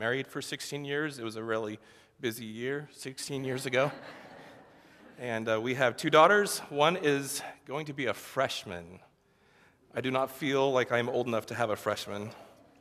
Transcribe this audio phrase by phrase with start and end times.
[0.00, 1.18] married for 16 years.
[1.18, 1.78] It was a really
[2.22, 3.92] busy year 16 years ago.
[5.18, 6.60] and uh, we have two daughters.
[6.70, 9.00] One is going to be a freshman.
[9.94, 12.30] I do not feel like I'm old enough to have a freshman,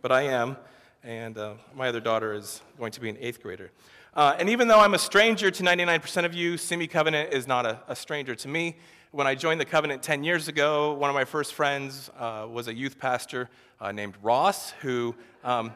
[0.02, 0.55] but I am.
[1.04, 3.70] And uh, my other daughter is going to be an eighth grader.
[4.14, 7.66] Uh, and even though I'm a stranger to 99% of you, Simi Covenant is not
[7.66, 8.78] a, a, stranger to me.
[9.12, 12.70] When I joined the Covenant 10 years ago, one of my first friends uh, was
[12.70, 13.50] a youth pastor
[13.82, 15.74] uh, named Ross, who um,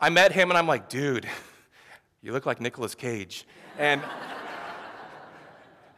[0.00, 1.26] I met him and I'm like, dude,
[2.22, 3.46] you look like Nicolas Cage.
[3.78, 4.02] And,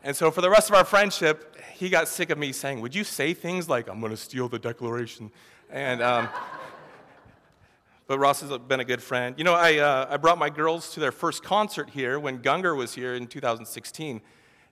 [0.05, 2.95] and so for the rest of our friendship, he got sick of me saying, Would
[2.95, 5.33] you say things like, I'm going to steal the Declaration?
[5.71, 6.29] And, um,
[8.07, 9.35] but Ross has been a good friend.
[9.37, 12.77] You know, I, uh, I brought my girls to their first concert here when Gungor
[12.77, 14.21] was here in 2016.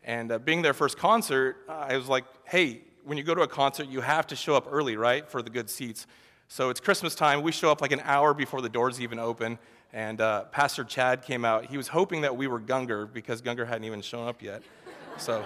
[0.04, 3.48] And uh, being their first concert, I was like, hey, when you go to a
[3.48, 6.06] concert, you have to show up early, right, for the good seats.
[6.48, 7.42] So it's Christmas time.
[7.42, 9.58] We show up like an hour before the doors even open.
[9.92, 11.66] And uh, Pastor Chad came out.
[11.66, 14.62] He was hoping that we were Gungor because Gungor hadn't even shown up yet.
[15.18, 15.44] So.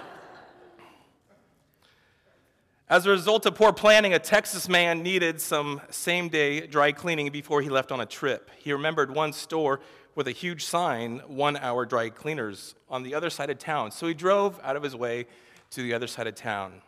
[2.87, 7.31] As a result of poor planning, a Texas man needed some same day dry cleaning
[7.31, 8.51] before he left on a trip.
[8.59, 9.79] He remembered one store
[10.13, 13.91] with a huge sign, one hour dry cleaners, on the other side of town.
[13.91, 15.25] So he drove out of his way
[15.69, 16.81] to the other side of town.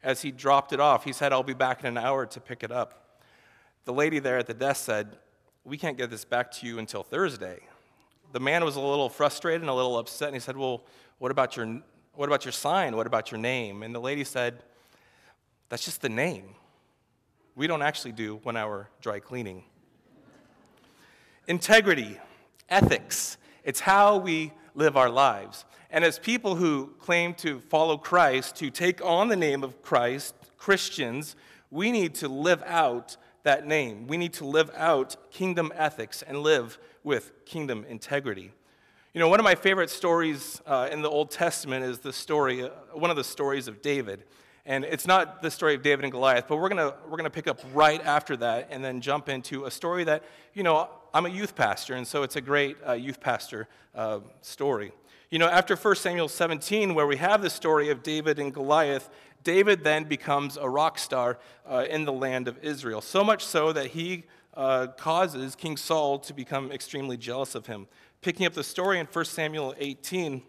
[0.00, 2.62] As he dropped it off, he said, I'll be back in an hour to pick
[2.62, 3.01] it up.
[3.84, 5.16] The lady there at the desk said,
[5.64, 7.60] We can't get this back to you until Thursday.
[8.32, 10.84] The man was a little frustrated and a little upset, and he said, Well,
[11.18, 11.82] what about your,
[12.14, 12.96] what about your sign?
[12.96, 13.82] What about your name?
[13.82, 14.62] And the lady said,
[15.72, 16.54] that's just the name.
[17.54, 19.64] We don't actually do one hour dry cleaning.
[21.48, 22.20] Integrity,
[22.68, 25.64] ethics, it's how we live our lives.
[25.90, 30.34] And as people who claim to follow Christ, to take on the name of Christ,
[30.58, 31.36] Christians,
[31.70, 34.06] we need to live out that name.
[34.06, 38.52] We need to live out kingdom ethics and live with kingdom integrity.
[39.14, 42.62] You know, one of my favorite stories uh, in the Old Testament is the story,
[42.62, 44.24] uh, one of the stories of David.
[44.64, 47.48] And it's not the story of David and Goliath, but we're going we're gonna pick
[47.48, 50.22] up right after that and then jump into a story that,
[50.54, 54.20] you know, I'm a youth pastor, and so it's a great uh, youth pastor uh,
[54.40, 54.92] story.
[55.30, 59.10] You know, after 1 Samuel 17, where we have the story of David and Goliath,
[59.42, 63.00] David then becomes a rock star uh, in the land of Israel.
[63.00, 67.86] So much so that he uh, causes King Saul to become extremely jealous of him.
[68.20, 70.42] Picking up the story in 1 Samuel 18,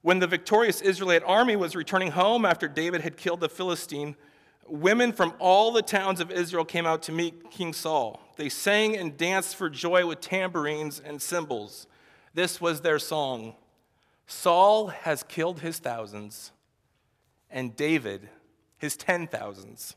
[0.00, 4.16] when the victorious Israelite army was returning home after David had killed the Philistine,
[4.66, 8.20] women from all the towns of Israel came out to meet King Saul.
[8.36, 11.86] They sang and danced for joy with tambourines and cymbals.
[12.34, 13.54] This was their song
[14.26, 16.52] Saul has killed his thousands,
[17.52, 18.28] and David
[18.78, 19.94] his ten thousands.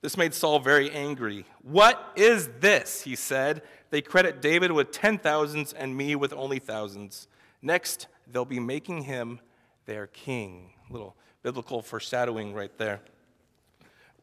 [0.00, 1.44] This made Saul very angry.
[1.62, 3.02] What is this?
[3.02, 3.62] He said.
[3.90, 7.28] They credit David with ten thousands and me with only thousands.
[7.62, 9.40] Next, they'll be making him
[9.86, 10.72] their king.
[10.90, 13.00] Little biblical foreshadowing right there.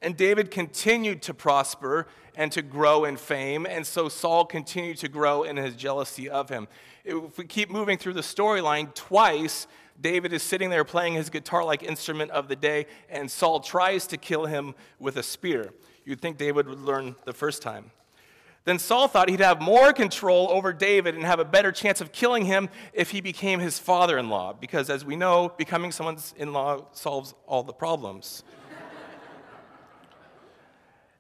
[0.02, 5.08] And David continued to prosper and to grow in fame, and so Saul continued to
[5.08, 6.68] grow in his jealousy of him.
[7.04, 9.68] If we keep moving through the storyline, twice
[10.02, 14.08] David is sitting there playing his guitar like instrument of the day, and Saul tries
[14.08, 15.74] to kill him with a spear.
[16.06, 17.92] You'd think David would learn the first time.
[18.64, 22.12] Then Saul thought he'd have more control over David and have a better chance of
[22.12, 26.36] killing him if he became his father in law, because as we know, becoming someone's
[26.38, 28.44] in law solves all the problems.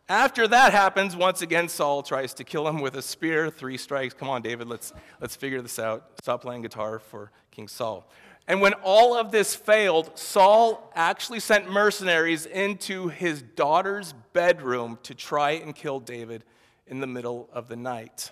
[0.09, 4.13] After that happens, once again, Saul tries to kill him with a spear, three strikes.
[4.13, 6.11] Come on, David, let's, let's figure this out.
[6.21, 8.07] Stop playing guitar for King Saul.
[8.51, 15.15] And when all of this failed, Saul actually sent mercenaries into his daughter's bedroom to
[15.15, 16.43] try and kill David
[16.85, 18.29] in the middle of the night.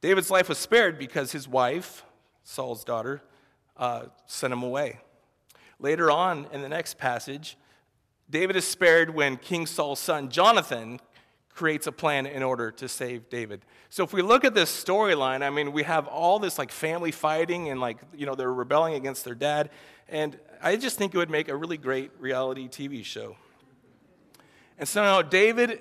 [0.00, 2.04] David's life was spared because his wife,
[2.42, 3.22] Saul's daughter,
[3.76, 4.98] uh, sent him away.
[5.78, 7.56] Later on in the next passage,
[8.28, 10.98] David is spared when King Saul's son, Jonathan,
[11.56, 13.62] creates a plan in order to save David.
[13.88, 17.10] So if we look at this storyline, I mean, we have all this like family
[17.10, 19.70] fighting and like, you know, they're rebelling against their dad.
[20.08, 23.36] And I just think it would make a really great reality TV show.
[24.78, 25.80] And so now David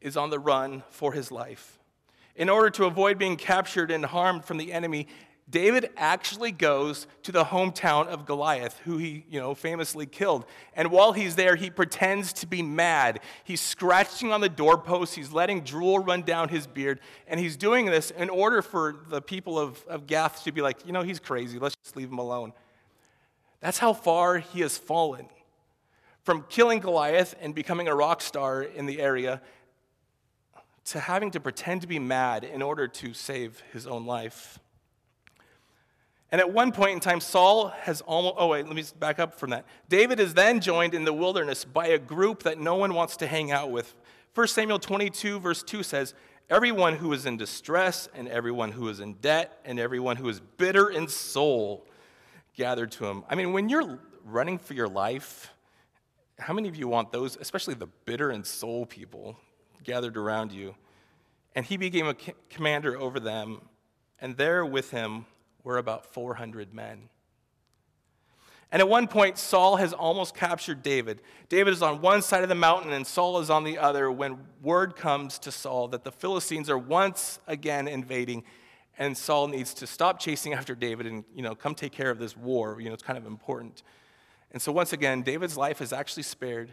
[0.00, 1.78] is on the run for his life.
[2.34, 5.06] In order to avoid being captured and harmed from the enemy,
[5.54, 10.46] David actually goes to the hometown of Goliath, who he, you know, famously killed.
[10.74, 13.20] And while he's there, he pretends to be mad.
[13.44, 16.98] He's scratching on the doorpost, he's letting drool run down his beard,
[17.28, 20.84] and he's doing this in order for the people of, of Gath to be like,
[20.84, 22.52] you know, he's crazy, let's just leave him alone.
[23.60, 25.28] That's how far he has fallen.
[26.24, 29.40] From killing Goliath and becoming a rock star in the area
[30.86, 34.58] to having to pretend to be mad in order to save his own life.
[36.34, 39.38] And at one point in time, Saul has almost, oh, wait, let me back up
[39.38, 39.64] from that.
[39.88, 43.28] David is then joined in the wilderness by a group that no one wants to
[43.28, 43.94] hang out with.
[44.34, 46.12] 1 Samuel 22, verse 2 says,
[46.50, 50.40] Everyone who is in distress, and everyone who is in debt, and everyone who is
[50.40, 51.86] bitter in soul
[52.56, 53.22] gathered to him.
[53.30, 55.52] I mean, when you're running for your life,
[56.40, 59.38] how many of you want those, especially the bitter in soul people,
[59.84, 60.74] gathered around you?
[61.54, 62.14] And he became a
[62.50, 63.60] commander over them,
[64.20, 65.26] and there with him
[65.64, 67.08] were about 400 men.
[68.70, 71.20] And at one point, Saul has almost captured David.
[71.48, 74.38] David is on one side of the mountain and Saul is on the other when
[74.62, 78.42] word comes to Saul that the Philistines are once again invading
[78.98, 82.18] and Saul needs to stop chasing after David and, you know, come take care of
[82.18, 82.80] this war.
[82.80, 83.82] You know, it's kind of important.
[84.52, 86.72] And so once again, David's life is actually spared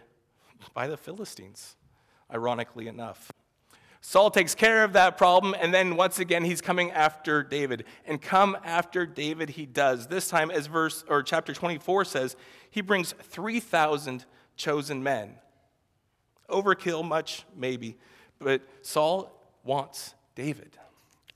[0.74, 1.76] by the Philistines,
[2.32, 3.32] ironically enough.
[4.02, 7.86] Saul takes care of that problem, and then once again he's coming after David.
[8.06, 10.08] And come after David he does.
[10.08, 12.36] This time, as verse or chapter 24 says,
[12.72, 14.26] he brings 3,000
[14.58, 15.36] chosen men.
[16.50, 17.96] Overkill much, maybe,
[18.40, 19.32] but Saul
[19.64, 20.78] wants David.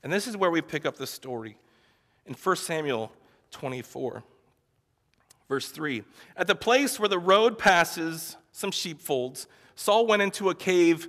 [0.02, 1.56] And this is where we pick up the story
[2.26, 3.12] in 1 Samuel
[3.52, 4.24] 24.
[5.48, 6.02] Verse 3
[6.36, 9.46] At the place where the road passes some sheepfolds,
[9.76, 11.08] Saul went into a cave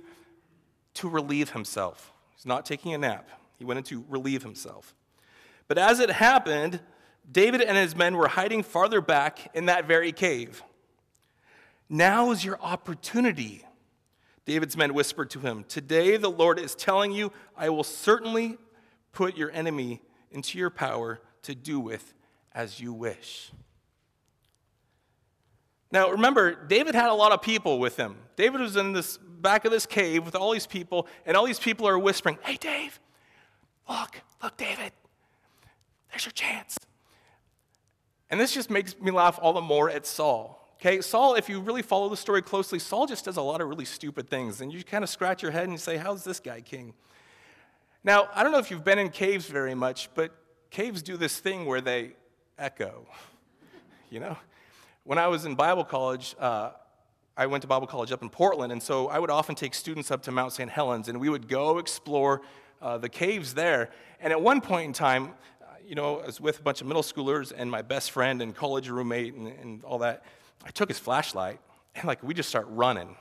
[0.98, 2.12] to relieve himself.
[2.34, 3.28] He's not taking a nap,
[3.58, 4.94] he went in to relieve himself.
[5.66, 6.80] But as it happened,
[7.30, 10.62] David and his men were hiding farther back in that very cave.
[11.88, 13.64] Now is your opportunity,
[14.44, 15.64] David's men whispered to him.
[15.68, 18.56] Today the Lord is telling you, I will certainly
[19.12, 20.00] put your enemy
[20.30, 22.14] into your power to do with
[22.54, 23.52] as you wish.
[25.90, 28.16] Now, remember, David had a lot of people with him.
[28.36, 31.58] David was in this back of this cave with all these people, and all these
[31.58, 33.00] people are whispering, Hey, Dave,
[33.88, 34.92] look, look, David,
[36.10, 36.78] there's your chance.
[38.30, 40.58] And this just makes me laugh all the more at Saul.
[40.80, 43.68] Okay, Saul, if you really follow the story closely, Saul just does a lot of
[43.68, 46.60] really stupid things, and you kind of scratch your head and say, How's this guy
[46.60, 46.94] king?
[48.04, 50.32] Now, I don't know if you've been in caves very much, but
[50.70, 52.12] caves do this thing where they
[52.58, 53.06] echo.
[54.10, 54.38] You know?
[55.04, 56.70] When I was in Bible college, uh,
[57.38, 60.10] I went to Bible college up in Portland, and so I would often take students
[60.10, 60.68] up to Mount St.
[60.68, 62.42] Helens, and we would go explore
[62.82, 63.90] uh, the caves there.
[64.18, 66.88] And at one point in time, uh, you know, I was with a bunch of
[66.88, 70.24] middle schoolers and my best friend and college roommate and, and all that.
[70.64, 71.60] I took his flashlight,
[71.94, 73.14] and like we just start running.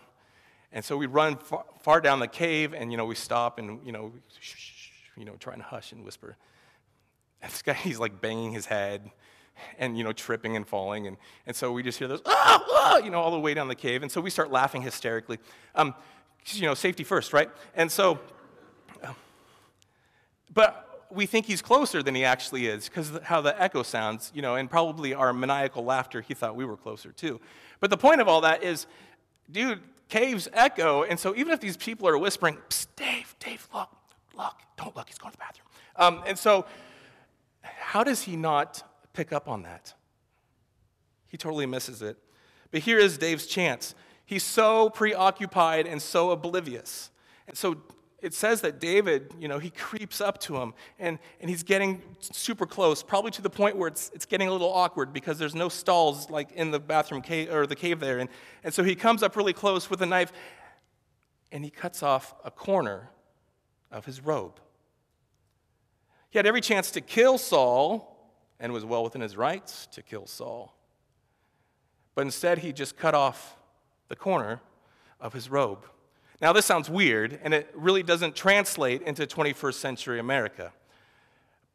[0.71, 3.85] And so we run far, far down the cave, and you know, we stop and
[3.85, 6.37] you know, shh, you know, trying to hush and whisper.
[7.43, 9.11] And this guy, he's like banging his head
[9.77, 12.98] and you know tripping and falling and, and so we just hear those ah, ah,
[12.98, 15.39] you know all the way down the cave and so we start laughing hysterically.
[15.75, 15.94] Um,
[16.51, 17.50] you know safety first right?
[17.75, 18.19] And so
[19.04, 19.13] uh,
[20.54, 24.42] but we think he's closer than he actually is because how the echo sounds you
[24.42, 27.39] know and probably our maniacal laughter he thought we were closer too.
[27.80, 28.88] But the point of all that is
[29.51, 32.57] dude caves echo and so even if these people are whispering
[32.95, 33.89] dave dave look
[34.38, 35.68] look don't look he's going to the bathroom
[35.98, 36.65] um, and so
[37.62, 38.83] how does he not
[39.17, 39.95] pick up on that.
[41.27, 42.17] He totally misses it.
[42.69, 43.95] But here is Dave's chance.
[44.27, 47.09] He's so preoccupied and so oblivious.
[47.47, 47.77] And so
[48.21, 52.03] it says that David, you know, he creeps up to him and, and he's getting
[52.19, 55.55] super close, probably to the point where it's, it's getting a little awkward because there's
[55.55, 58.19] no stalls like in the bathroom cave or the cave there.
[58.19, 58.29] And,
[58.63, 60.31] and so he comes up really close with a knife
[61.51, 63.09] and he cuts off a corner
[63.91, 64.59] of his robe.
[66.29, 68.13] He had every chance to kill Saul
[68.59, 70.73] and was well within his rights to kill Saul.
[72.15, 73.57] But instead, he just cut off
[74.07, 74.61] the corner
[75.19, 75.85] of his robe.
[76.41, 80.71] Now, this sounds weird, and it really doesn't translate into 21st century America.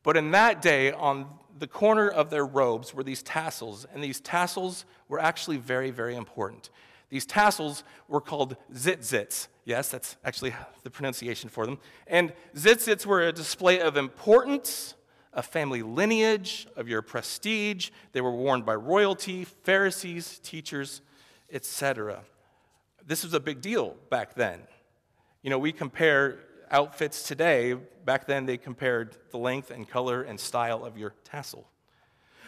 [0.02, 1.26] But in that day, on
[1.58, 6.16] the corner of their robes were these tassels, and these tassels were actually very, very
[6.16, 6.70] important.
[7.08, 9.48] These tassels were called tzitzits.
[9.64, 11.78] Yes, that's actually the pronunciation for them.
[12.06, 14.94] And tzitzits were a display of importance
[15.32, 17.90] a family lineage, of your prestige.
[18.12, 21.00] They were worn by royalty, Pharisees, teachers,
[21.50, 22.22] etc.
[23.06, 24.60] This was a big deal back then.
[25.42, 26.38] You know, we compare
[26.70, 27.74] outfits today.
[28.04, 31.66] Back then, they compared the length and color and style of your tassel.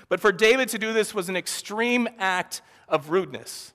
[0.08, 3.72] But for David to do this was an extreme act of rudeness.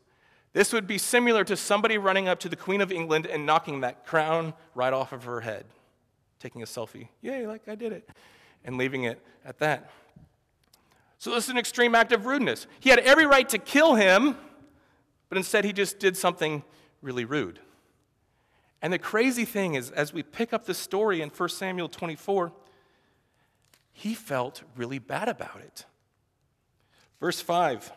[0.53, 3.81] This would be similar to somebody running up to the Queen of England and knocking
[3.81, 5.65] that crown right off of her head,
[6.39, 7.09] taking a selfie.
[7.21, 8.09] Yay, like I did it
[8.63, 9.91] and leaving it at that.
[11.17, 12.65] So, this is an extreme act of rudeness.
[12.79, 14.37] He had every right to kill him,
[15.27, 16.63] but instead he just did something
[17.01, 17.59] really rude.
[18.81, 22.53] And the crazy thing is, as we pick up the story in 1 Samuel 24,
[23.91, 25.85] he felt really bad about it.
[27.19, 27.91] Verse 5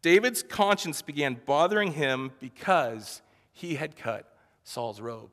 [0.00, 3.20] David's conscience began bothering him because
[3.52, 5.32] he had cut Saul's robe.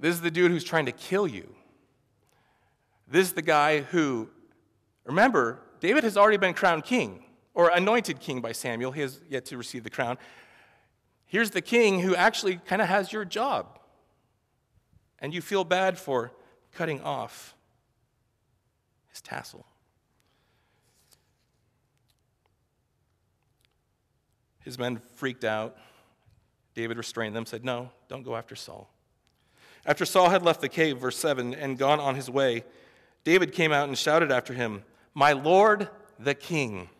[0.00, 1.54] This is the dude who's trying to kill you.
[3.06, 4.30] This is the guy who,
[5.04, 8.92] remember, David has already been crowned king or anointed king by Samuel.
[8.92, 10.16] He has yet to receive the crown.
[11.26, 13.78] Here's the king who actually kind of has your job.
[15.18, 16.32] And you feel bad for
[16.72, 17.54] cutting off
[19.08, 19.66] his tassel.
[24.60, 25.76] His men freaked out.
[26.74, 28.88] David restrained them, said, No, don't go after Saul.
[29.86, 32.64] After Saul had left the cave, verse 7, and gone on his way,
[33.24, 34.84] David came out and shouted after him,
[35.14, 36.90] My Lord the king.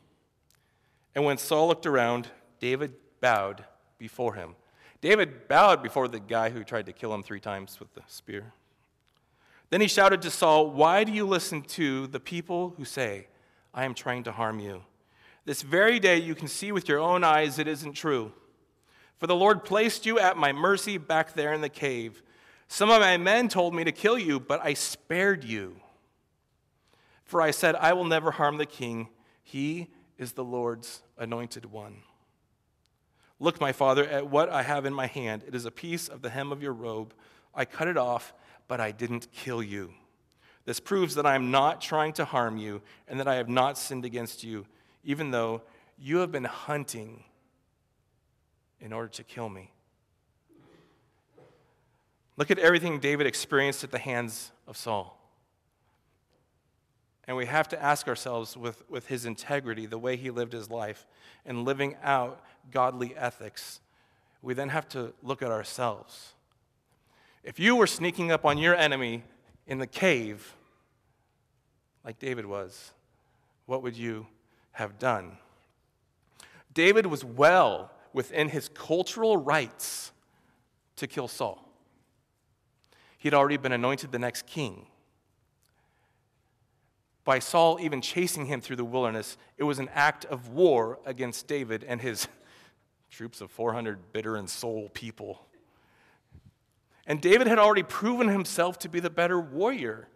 [1.14, 3.64] And when Saul looked around, David bowed
[3.98, 4.56] before him.
[5.00, 8.52] David bowed before the guy who tried to kill him three times with the spear.
[9.70, 13.28] Then he shouted to Saul, Why do you listen to the people who say,
[13.72, 14.82] I am trying to harm you?
[15.44, 18.32] This very day you can see with your own eyes it isn't true.
[19.18, 22.22] For the Lord placed you at my mercy back there in the cave.
[22.72, 25.80] Some of my men told me to kill you, but I spared you.
[27.24, 29.08] For I said, I will never harm the king.
[29.42, 31.96] He is the Lord's anointed one.
[33.40, 35.42] Look, my father, at what I have in my hand.
[35.48, 37.12] It is a piece of the hem of your robe.
[37.52, 38.32] I cut it off,
[38.68, 39.92] but I didn't kill you.
[40.64, 43.78] This proves that I am not trying to harm you and that I have not
[43.78, 44.64] sinned against you,
[45.02, 45.62] even though
[45.98, 47.24] you have been hunting
[48.80, 49.72] in order to kill me.
[52.40, 55.14] Look at everything David experienced at the hands of Saul.
[57.28, 60.70] And we have to ask ourselves with, with his integrity, the way he lived his
[60.70, 61.06] life,
[61.44, 63.80] and living out godly ethics,
[64.40, 66.32] we then have to look at ourselves.
[67.44, 69.22] If you were sneaking up on your enemy
[69.66, 70.54] in the cave,
[72.06, 72.92] like David was,
[73.66, 74.26] what would you
[74.72, 75.36] have done?
[76.72, 80.10] David was well within his cultural rights
[80.96, 81.69] to kill Saul.
[83.20, 84.86] He'd already been anointed the next king
[87.24, 91.46] by Saul even chasing him through the wilderness, it was an act of war against
[91.46, 92.26] David and his
[93.10, 95.46] troops of 400 bitter and soul people.
[97.06, 100.08] And David had already proven himself to be the better warrior,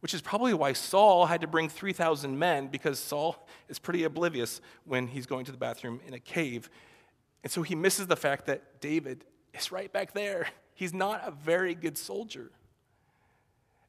[0.00, 4.60] which is probably why Saul had to bring 3,000 men, because Saul is pretty oblivious
[4.84, 6.68] when he's going to the bathroom in a cave.
[7.42, 9.24] And so he misses the fact that David
[9.54, 10.48] is right back there.
[10.80, 12.50] He's not a very good soldier.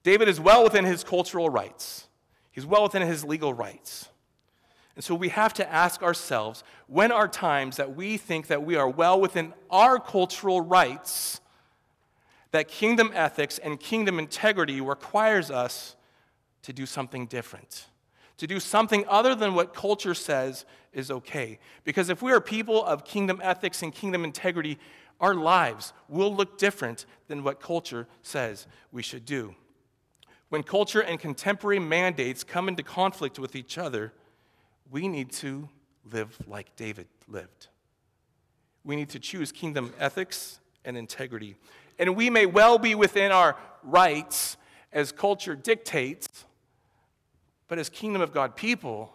[0.03, 2.09] David is well within his cultural rights.
[2.51, 4.09] He's well within his legal rights.
[4.97, 8.75] And so we have to ask ourselves when are times that we think that we
[8.75, 11.39] are well within our cultural rights,
[12.51, 15.95] that kingdom ethics and kingdom integrity requires us
[16.63, 17.85] to do something different,
[18.35, 21.57] to do something other than what culture says is okay.
[21.85, 24.77] Because if we are people of kingdom ethics and kingdom integrity,
[25.21, 29.55] our lives will look different than what culture says we should do.
[30.49, 34.11] When culture and contemporary mandates come into conflict with each other,
[34.89, 35.69] we need to
[36.11, 37.67] live like David lived.
[38.83, 41.55] We need to choose kingdom ethics and integrity.
[41.99, 44.57] And we may well be within our rights
[44.91, 46.45] as culture dictates,
[47.67, 49.13] but as kingdom of God people,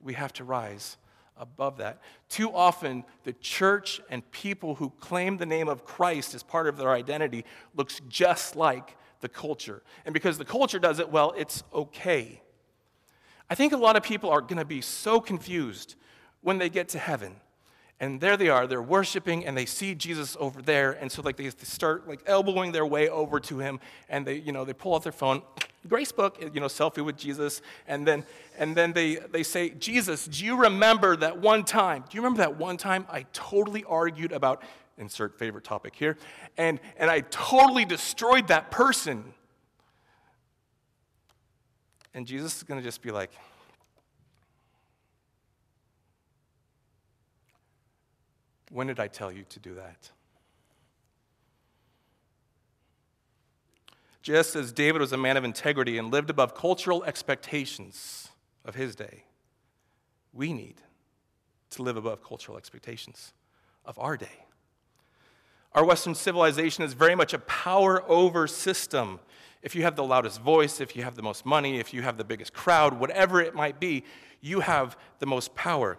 [0.00, 0.96] we have to rise
[1.38, 2.00] above that.
[2.28, 6.76] Too often, the church and people who claim the name of Christ as part of
[6.76, 9.82] their identity looks just like the culture.
[10.04, 12.40] And because the culture does it well, it's okay.
[13.48, 15.94] I think a lot of people are going to be so confused
[16.40, 17.36] when they get to heaven.
[17.98, 20.92] And there they are, they're worshiping and they see Jesus over there.
[20.92, 24.52] And so like they start like elbowing their way over to him and they, you
[24.52, 25.42] know, they pull out their phone,
[25.86, 27.62] Grace book, you know, selfie with Jesus.
[27.86, 28.24] And then,
[28.58, 32.04] and then they, they say, Jesus, do you remember that one time?
[32.08, 34.62] Do you remember that one time I totally argued about
[34.98, 36.16] insert favorite topic here,
[36.56, 39.34] and, and I totally destroyed that person.
[42.14, 43.30] And Jesus is going to just be like,
[48.70, 50.10] When did I tell you to do that?
[54.26, 58.30] Just as David was a man of integrity and lived above cultural expectations
[58.64, 59.22] of his day,
[60.32, 60.82] we need
[61.70, 63.32] to live above cultural expectations
[63.84, 64.44] of our day.
[65.74, 69.20] Our Western civilization is very much a power over system.
[69.62, 72.18] If you have the loudest voice, if you have the most money, if you have
[72.18, 74.02] the biggest crowd, whatever it might be,
[74.40, 75.98] you have the most power.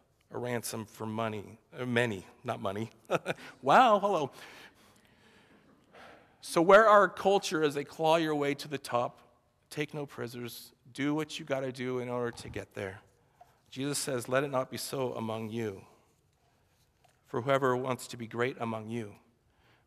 [0.31, 2.91] a ransom for money, uh, many, not money.
[3.61, 4.31] wow, hello.
[6.41, 9.19] So, where our culture is they claw your way to the top,
[9.69, 13.01] take no prisoners, do what you got to do in order to get there.
[13.69, 15.81] Jesus says, Let it not be so among you.
[17.27, 19.13] For whoever wants to be great among you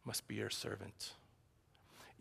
[0.05, 1.13] must be your servant.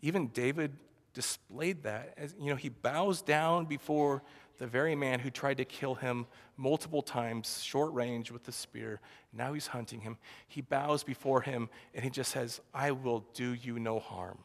[0.02, 0.72] Even David
[1.14, 2.14] displayed that.
[2.16, 4.22] As, you know, he bows down before
[4.58, 9.00] the very man who tried to kill him multiple times, short range with the spear.
[9.32, 10.18] Now he's hunting him.
[10.46, 14.38] He bows before him and he just says, I will do you no harm.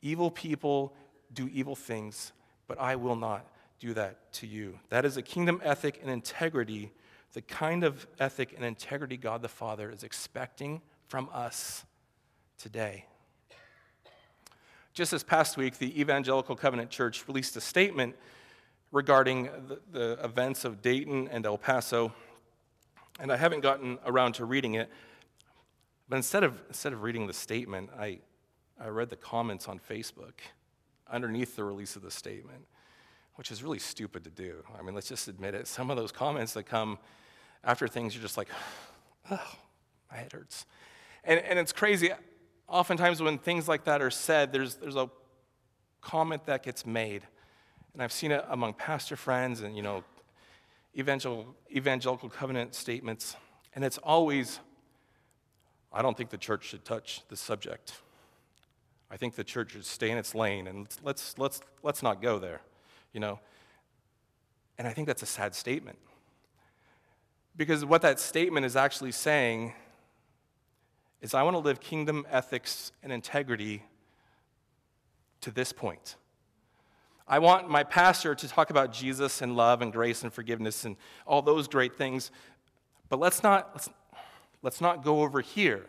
[0.00, 0.94] Evil people
[1.32, 2.32] do evil things,
[2.66, 3.46] but I will not
[3.78, 4.78] do that to you.
[4.88, 6.92] That is a kingdom ethic and integrity,
[7.32, 11.84] the kind of ethic and integrity God the Father is expecting from us
[12.58, 13.04] today.
[14.98, 18.16] Just this past week, the Evangelical Covenant Church released a statement
[18.90, 22.12] regarding the, the, events of Dayton and El Paso,
[23.20, 24.90] and I haven't gotten around to reading it.
[26.08, 28.18] But instead of, instead of reading the statement, I,
[28.80, 30.40] I read the comments on Facebook
[31.08, 32.66] underneath the release of the statement,
[33.36, 34.64] which is really stupid to do.
[34.76, 35.68] I mean, let's just admit it.
[35.68, 36.98] Some of those comments that come
[37.62, 38.48] after things, you're just like,
[39.30, 39.54] oh,
[40.10, 40.66] my head hurts.
[41.22, 42.10] And, and it's crazy.
[42.68, 45.10] Oftentimes, when things like that are said, there's, there's a
[46.00, 47.22] comment that gets made
[47.98, 50.04] and I've seen it among pastor friends and, you know,
[50.96, 53.34] evangelical, evangelical covenant statements.
[53.74, 54.60] And it's always,
[55.92, 57.94] I don't think the church should touch the subject.
[59.10, 62.22] I think the church should stay in its lane and let's, let's, let's, let's not
[62.22, 62.60] go there,
[63.12, 63.40] you know.
[64.78, 65.98] And I think that's a sad statement.
[67.56, 69.72] Because what that statement is actually saying
[71.20, 73.82] is I want to live kingdom ethics and integrity
[75.40, 76.16] to this point.
[77.26, 80.96] I want my pastor to talk about Jesus and love and grace and forgiveness and
[81.26, 82.30] all those great things.
[83.08, 83.90] But let's not, let's,
[84.62, 85.86] let's not go over here.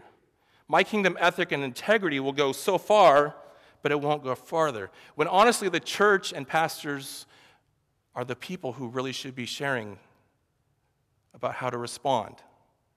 [0.67, 3.35] My kingdom ethic and integrity will go so far,
[3.81, 4.91] but it won't go farther.
[5.15, 7.25] When honestly, the church and pastors
[8.15, 9.97] are the people who really should be sharing
[11.33, 12.35] about how to respond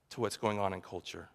[0.09, 1.29] to what's going on in culture.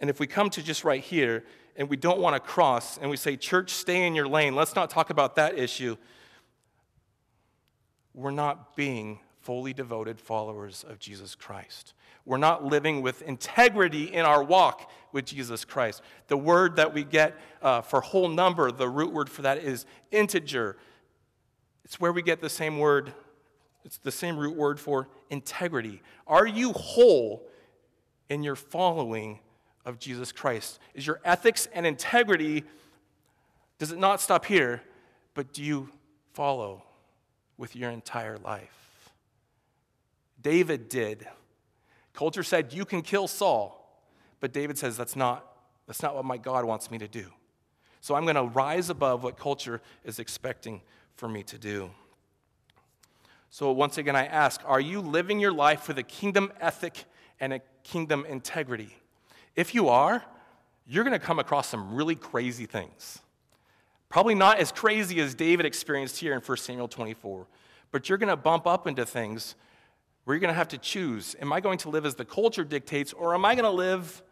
[0.00, 1.44] And if we come to just right here,
[1.76, 4.74] and we don't want to cross, and we say, Church, stay in your lane, let's
[4.74, 5.96] not talk about that issue,
[8.14, 11.94] we're not being fully devoted followers of Jesus Christ.
[12.24, 16.02] We're not living with integrity in our walk with Jesus Christ.
[16.26, 19.86] The word that we get uh, for whole number, the root word for that is
[20.10, 20.76] integer.
[21.84, 23.14] It's where we get the same word,
[23.84, 26.02] it's the same root word for integrity.
[26.26, 27.46] Are you whole
[28.28, 29.38] in your following
[29.86, 30.78] of Jesus Christ?
[30.92, 32.64] Is your ethics and integrity,
[33.78, 34.82] does it not stop here,
[35.32, 35.88] but do you
[36.34, 36.82] follow
[37.56, 39.12] with your entire life?
[40.42, 41.26] David did.
[42.12, 43.82] Culture said, You can kill Saul.
[44.40, 45.46] But David says, That's not,
[45.86, 47.26] that's not what my God wants me to do.
[48.00, 50.82] So I'm going to rise above what culture is expecting
[51.16, 51.90] for me to do.
[53.50, 57.04] So once again, I ask Are you living your life with a kingdom ethic
[57.40, 58.96] and a kingdom integrity?
[59.56, 60.22] If you are,
[60.86, 63.20] you're going to come across some really crazy things.
[64.08, 67.46] Probably not as crazy as David experienced here in 1 Samuel 24,
[67.90, 69.56] but you're going to bump up into things
[70.24, 72.64] where you're going to have to choose Am I going to live as the culture
[72.64, 74.22] dictates, or am I going to live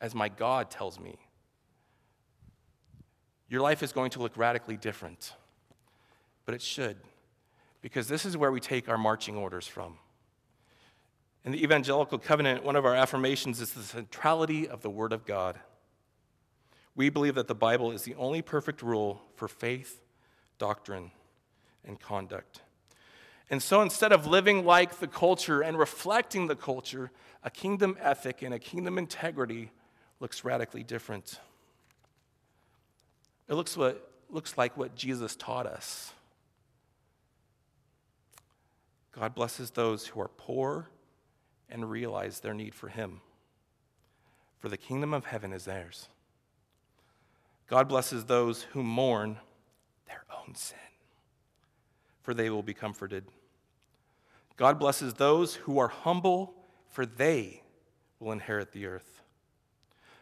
[0.00, 1.18] as my God tells me?
[3.48, 5.32] Your life is going to look radically different,
[6.44, 6.96] but it should,
[7.82, 9.98] because this is where we take our marching orders from.
[11.44, 15.24] In the Evangelical Covenant, one of our affirmations is the centrality of the Word of
[15.24, 15.58] God.
[16.94, 20.00] We believe that the Bible is the only perfect rule for faith,
[20.58, 21.12] doctrine,
[21.84, 22.62] and conduct.
[23.50, 27.10] And so instead of living like the culture and reflecting the culture,
[27.44, 29.70] a kingdom ethic and a kingdom integrity
[30.20, 31.38] looks radically different.
[33.48, 36.12] It looks, what, looks like what Jesus taught us.
[39.12, 40.88] God blesses those who are poor
[41.70, 43.20] and realize their need for Him.
[44.58, 46.08] For the kingdom of heaven is theirs.
[47.68, 49.38] God blesses those who mourn
[50.06, 50.78] their own sin,
[52.22, 53.24] for they will be comforted.
[54.56, 56.54] God blesses those who are humble,
[56.88, 57.62] for they
[58.18, 59.22] will inherit the earth.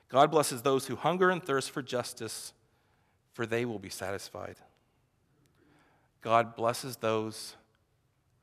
[0.08, 2.52] God blesses those who hunger and thirst for justice,
[3.32, 4.56] for they will be satisfied.
[6.20, 7.56] God blesses those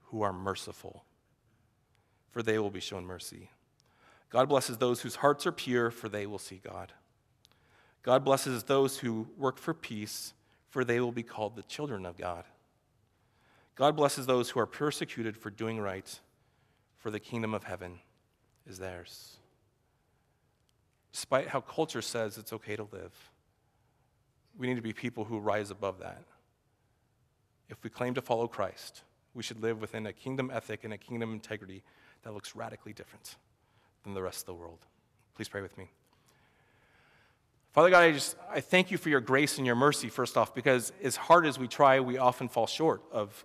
[0.06, 1.04] who are merciful,
[2.34, 3.52] for they will be shown mercy.
[4.32, 6.92] God blesses those whose hearts are pure, for they will see God.
[8.02, 10.34] God blesses those who work for peace,
[10.70, 12.44] for they will be called the children of God.
[13.76, 16.20] God blesses those who are persecuted for doing right,
[16.98, 18.00] for the kingdom of heaven
[18.68, 19.38] is theirs.
[21.12, 23.14] Despite how culture says it's okay to live,
[24.58, 26.24] we need to be people who rise above that.
[27.70, 29.04] If we claim to follow Christ,
[29.36, 31.84] we should live within a kingdom ethic and a kingdom integrity
[32.24, 33.36] that looks radically different
[34.04, 34.80] than the rest of the world.
[35.36, 35.90] Please pray with me.
[37.72, 40.54] Father God, I just I thank you for your grace and your mercy, first off,
[40.54, 43.44] because as hard as we try, we often fall short of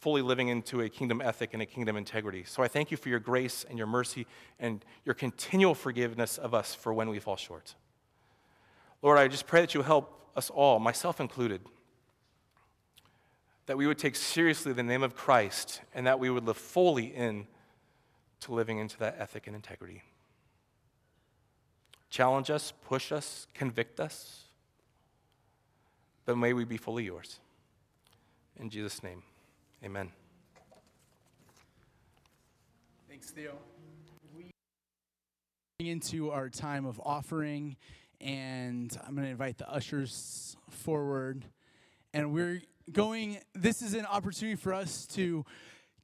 [0.00, 2.44] fully living into a kingdom ethic and a kingdom integrity.
[2.44, 4.26] So I thank you for your grace and your mercy
[4.58, 7.74] and your continual forgiveness of us for when we fall short.
[9.02, 11.60] Lord, I just pray that you help us all, myself included,
[13.66, 17.14] that we would take seriously the name of Christ and that we would live fully
[17.14, 17.46] in
[18.40, 20.02] to living into that ethic and integrity.
[22.08, 24.44] Challenge us, push us, convict us,
[26.24, 27.38] but may we be fully yours.
[28.58, 29.22] In Jesus' name.
[29.84, 30.10] Amen.
[33.08, 33.54] Thanks, Theo.
[34.36, 34.50] We
[35.78, 37.76] into our time of offering,
[38.20, 41.44] and I'm going to invite the ushers forward.
[42.12, 45.44] And we're going, this is an opportunity for us to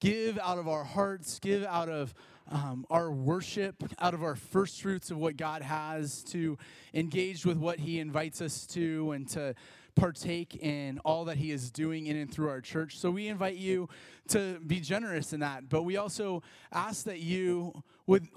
[0.00, 2.14] give out of our hearts, give out of
[2.50, 6.56] um, our worship, out of our first fruits of what God has, to
[6.94, 9.54] engage with what He invites us to, and to
[9.96, 12.98] partake in all that He is doing in and through our church.
[12.98, 13.88] So we invite you
[14.28, 15.68] to be generous in that.
[15.68, 18.28] But we also ask that you would